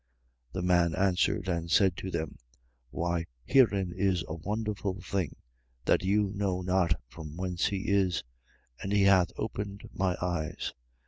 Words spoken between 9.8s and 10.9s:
my eyes.